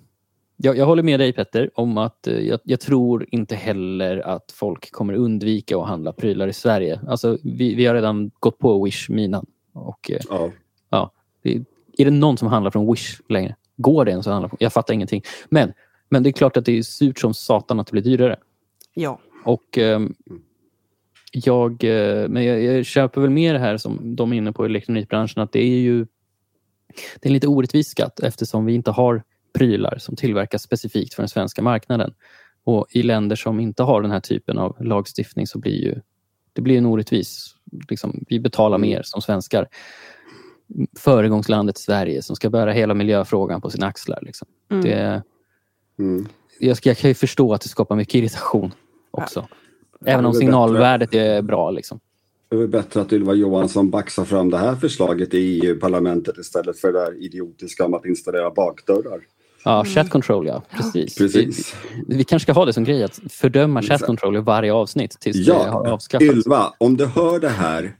[0.57, 4.51] jag, jag håller med dig Petter om att eh, jag, jag, tror inte heller att
[4.51, 6.99] folk kommer undvika att handla prylar i Sverige.
[7.07, 9.45] Alltså, vi, vi har redan gått på Wish-minan.
[9.73, 10.51] Och, eh, ja.
[10.89, 11.11] Ja,
[11.97, 13.55] är det någon som handlar från Wish längre?
[13.77, 14.57] Går det ens att handla från?
[14.59, 15.21] Jag fattar ingenting.
[15.49, 15.73] Men,
[16.09, 18.35] men det är klart att det är surt som satan att det blir dyrare.
[18.93, 19.19] Ja.
[19.45, 19.99] Och eh,
[21.31, 24.65] jag, eh, men jag, jag köper väl mer det här som de är inne på
[24.65, 26.07] i elektronikbranschen att det är ju
[27.19, 29.23] det är en lite orättvis skatt eftersom vi inte har
[29.57, 32.13] prylar som tillverkas specifikt för den svenska marknaden.
[32.63, 36.01] Och I länder som inte har den här typen av lagstiftning så blir ju,
[36.53, 37.55] det blir en orättvis.
[37.89, 39.67] Liksom, vi betalar mer som svenskar.
[40.99, 44.19] Föregångslandet Sverige som ska bära hela miljöfrågan på sina axlar.
[44.21, 44.47] Liksom.
[44.71, 44.83] Mm.
[44.83, 45.23] Det,
[45.99, 46.27] Mm.
[46.59, 48.73] jag, jag kan ju förstå att det skapar mycket irritation
[49.11, 49.47] också.
[50.05, 51.71] Även om det är signalvärdet är bra.
[51.71, 51.99] Liksom.
[52.49, 56.79] Det är väl bättre att Ylva Johansson baxar fram det här förslaget i EU-parlamentet istället
[56.79, 59.21] för det där idiotiska om att installera bakdörrar.
[59.63, 60.63] Ja, chat control ja.
[60.77, 61.15] Precis.
[61.17, 61.75] Precis.
[62.07, 65.19] Vi, vi kanske ska ha det som grej att fördöma chat control i varje avsnitt
[65.19, 66.31] tills det har Ja, avskaffats.
[66.31, 67.95] Ylva, om du hör det här,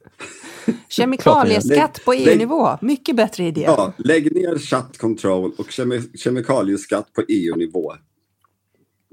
[0.90, 2.78] Kemikalieskatt på EU-nivå.
[2.82, 3.62] Mycket bättre idé.
[3.62, 7.94] ja, lägg ner chat control och kemi- kemikalieskatt på EU-nivå.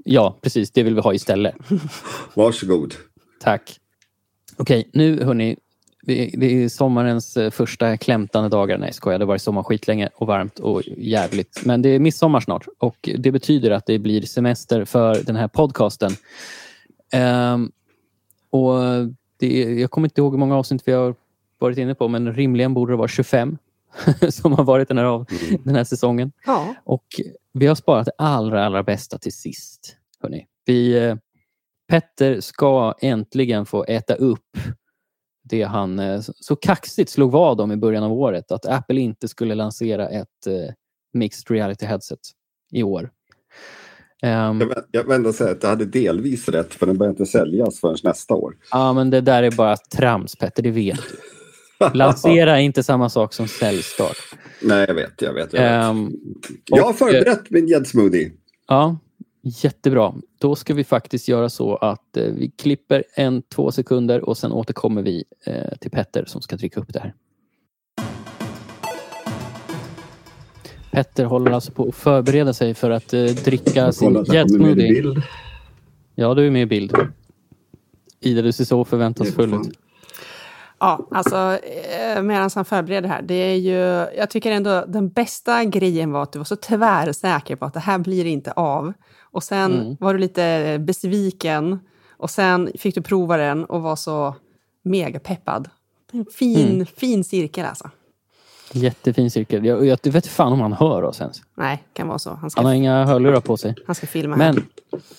[0.05, 0.71] Ja, precis.
[0.71, 1.55] Det vill vi ha istället.
[2.33, 2.95] Varsågod.
[3.39, 3.79] Tack.
[4.57, 5.57] Okej, nu hörni.
[6.05, 8.77] Det det är sommarens eh, första klämtande dagar.
[8.77, 9.19] Nej, skojar.
[9.19, 11.61] Det har varit sommar skitlänge och varmt och jävligt.
[11.65, 15.47] Men det är midsommar snart och det betyder att det blir semester för den här
[15.47, 16.11] podcasten.
[17.13, 17.71] Ehm,
[18.49, 18.73] och
[19.39, 21.15] det är, jag kommer inte ihåg hur många avsnitt vi har
[21.59, 23.57] varit inne på, men rimligen borde det vara 25
[24.29, 25.25] som har varit den här, av,
[25.63, 26.31] den här säsongen.
[26.45, 26.75] Ja.
[26.83, 27.05] Och
[27.53, 29.95] vi har sparat det allra, allra bästa till sist.
[30.21, 30.47] Hörrni.
[30.65, 31.15] Vi, eh,
[31.87, 34.57] Petter ska äntligen få äta upp
[35.49, 38.51] det han eh, så kaxigt slog vad om i början av året.
[38.51, 40.73] Att Apple inte skulle lansera ett eh,
[41.13, 42.19] mixed reality headset
[42.71, 43.11] i år.
[44.23, 47.25] Ehm, Jag, jag vill ändå säga att jag hade delvis rätt för den börjar inte
[47.25, 48.55] säljas förrän nästa år.
[48.71, 51.17] Ja, men det där är bara trams Petter, det vet du.
[51.93, 54.17] Lansera är inte samma sak som säljstart.
[54.61, 55.53] Nej, jag vet, jag vet.
[55.53, 55.85] Jag, vet.
[55.85, 56.11] Ehm,
[56.65, 58.31] jag har och, förberett min gäddsmoothie.
[58.67, 58.97] Ja,
[59.45, 60.13] jättebra.
[60.37, 64.51] Då ska vi faktiskt göra så att eh, vi klipper en, två sekunder och sen
[64.51, 67.13] återkommer vi eh, till Petter som ska dricka upp det här.
[70.91, 74.23] Petter håller alltså på att förbereda sig för att eh, dricka sin
[74.75, 75.21] bild.
[76.15, 76.95] Ja, du är med i bild.
[78.19, 79.84] Ida, du ser så förväntansfull ut.
[80.79, 83.21] Ja, alltså eh, medan han förbereder här.
[83.21, 87.55] Det är ju, jag tycker ändå den bästa grejen var att du var så tvärsäker
[87.55, 88.93] på att det här blir inte av.
[89.21, 89.97] Och sen Mm.
[89.99, 91.79] var du lite besviken.
[92.17, 94.35] Och sen fick du prova den och var så
[94.83, 95.69] mega peppad.
[96.13, 96.85] En fin, Mm.
[96.85, 97.89] fin cirkel alltså.
[98.71, 99.65] Jättefin cirkel.
[99.65, 101.41] Jag, jag vet fan om han hör oss ens.
[101.55, 102.29] Nej, kan vara så.
[102.33, 103.75] Han ska, Han har inga hörlurar på sig.
[103.85, 104.53] han ska filma här.
[104.53, 104.63] Men,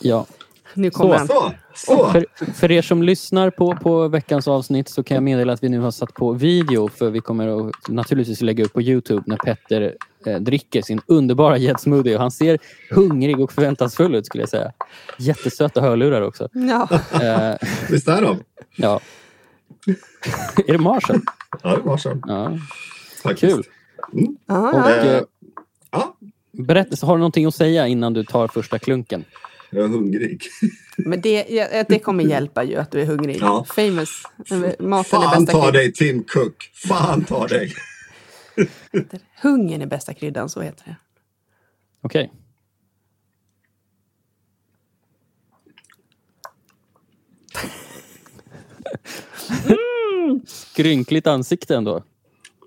[0.01, 0.27] ja.
[0.77, 1.27] Nu kommer han.
[1.27, 2.11] Så, så.
[2.11, 5.69] För, för er som lyssnar på, på veckans avsnitt så kan jag meddela att vi
[5.69, 9.37] nu har satt på video för vi kommer att naturligtvis lägga upp på Youtube när
[9.37, 9.95] Petter
[10.27, 12.59] eh, dricker sin underbara gäddsmoothie och han ser
[12.91, 14.73] hungrig och förväntansfull ut skulle jag säga.
[15.19, 16.49] Jättesöta hörlurar också.
[16.53, 16.89] Ja.
[17.23, 18.37] Eh, Visst är de?
[18.77, 19.01] ja.
[20.67, 21.21] är det Marshall?
[21.63, 22.21] Ja, det var så.
[22.27, 22.59] Ja.
[23.23, 23.55] Faktiskt.
[23.55, 23.65] Kul.
[24.47, 24.91] Ja, Och, ja.
[24.91, 25.23] Eh,
[25.91, 26.17] ja,
[26.53, 29.25] berätta, har du någonting att säga innan du tar första klunken?
[29.77, 30.43] Jag är hungrig.
[30.97, 31.45] Men det,
[31.89, 33.39] det kommer hjälpa ju att du är hungrig.
[33.41, 33.67] Ja.
[33.69, 34.23] Famous.
[34.79, 36.71] Maten är Fan bästa ta dig Tim Cook.
[36.75, 37.75] Fan ta dig.
[39.43, 40.97] Hungern är bästa kryddan, så heter det.
[42.01, 42.33] Okej.
[50.47, 52.03] Skrynkligt ansikte ändå.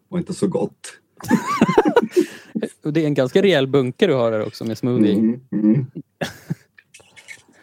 [0.10, 1.00] var inte så gott.
[2.82, 5.14] Det är en ganska rejäl bunke du har här också med smoothie.
[5.14, 5.86] Mm, mm.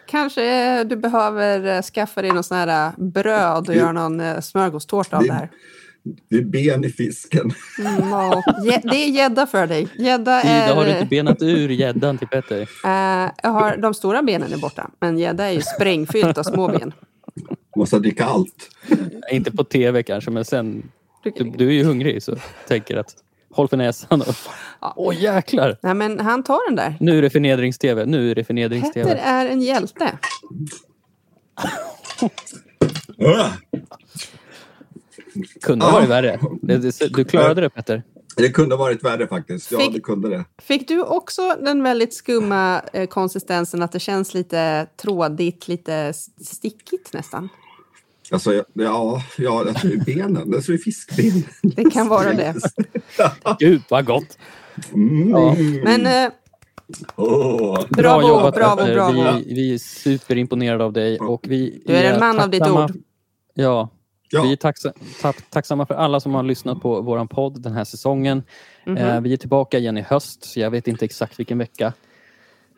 [0.07, 4.39] Kanske du behöver eh, skaffa dig någon sån här eh, bröd och göra någon eh,
[4.39, 5.49] smörgåstårta av det här.
[6.29, 7.51] Det är ben i fisken.
[7.79, 8.43] Mm, ja.
[8.63, 9.87] Gä- Det är gädda för dig.
[9.97, 10.75] Gädda Ida, är...
[10.75, 12.61] har du inte benat ur gäddan till Petter?
[12.61, 16.67] eh, jag har, de stora benen är borta, men gädda är ju sprängfyllt av små
[16.67, 16.93] ben.
[17.75, 18.69] Måste dricka allt.
[19.31, 20.89] Inte på tv kanske, men sen...
[21.23, 22.35] Du, du är ju hungrig så
[22.67, 23.15] tänker att
[23.57, 24.21] håll för näsan.
[24.21, 24.35] Och,
[24.95, 25.77] åh jäklar!
[25.81, 26.97] Nej, men han tar den där.
[26.99, 28.05] Nu är det förnedrings-tv.
[28.05, 29.09] Nu är det förnedrings-tv.
[29.09, 30.11] Petter är en hjälte.
[35.61, 36.39] Kunde ha varit värre.
[37.09, 38.03] Du klarade det Petter.
[38.37, 39.71] Det kunde ha varit värre faktiskt.
[39.71, 40.45] Ja, Fick- det kunde det.
[40.61, 47.13] Fick du också den väldigt skumma eh, konsistensen att det känns lite trådigt, lite stickigt
[47.13, 47.49] nästan?
[48.31, 50.51] Alltså, ja, ja, det är benen.
[50.51, 51.43] Det är så fiskben.
[51.61, 52.55] Det kan vara det.
[53.59, 54.37] Gud vad gott!
[54.93, 55.29] Mm.
[55.29, 55.55] Ja.
[55.83, 56.31] Men eh,
[57.15, 57.85] Åh.
[57.89, 58.93] bravo, jobbat, bravo, Petter.
[58.93, 59.37] bravo.
[59.37, 61.19] Vi, vi är superimponerade av dig.
[61.19, 62.91] Och vi Du är en man av ditt ord.
[63.53, 63.89] Ja,
[64.29, 64.41] Ja.
[64.41, 67.83] Vi är tacksa tack tacksamma för alla som har lyssnat på vår podd den här
[67.83, 68.43] säsongen.
[68.85, 68.97] Mhm.
[68.97, 71.93] Eh, vi är tillbaka igen i höst, så jag vet inte exakt vilken vecka.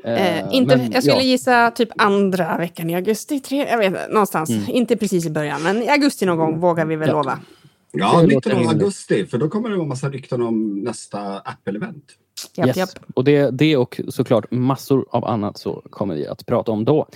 [0.03, 1.23] Eh, Eh, inte, men, jag skulle ja.
[1.23, 3.39] gissa typ andra veckan i augusti.
[3.39, 4.49] Tre, jag vet inte, någonstans.
[4.49, 4.63] Mm.
[4.69, 7.13] Inte precis i början, men i augusti någon gång vågar vi väl Ja.
[7.13, 7.39] lova.
[7.91, 8.69] Ja, Det låter 19 rimligt.
[8.69, 9.25] augusti.
[9.25, 12.03] För då kommer det vara massa rykten om nästa Apple-event.
[12.55, 12.77] Japp, Yes.
[12.77, 12.89] japp.
[13.15, 17.07] Och det, det och såklart massor av annat så kommer vi att prata om då.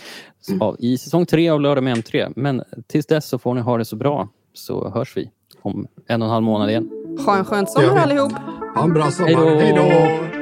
[0.49, 0.59] Mm.
[0.59, 2.33] Så, I säsong tre av Lördag med M3.
[2.35, 5.29] Men tills dess så får ni ha det så bra så hörs vi
[5.61, 6.89] om en och en halv månad igen.
[7.25, 8.31] Ha en skön sommar allihop.
[8.75, 9.55] Ha en bra sommar.
[9.55, 10.32] Hej då!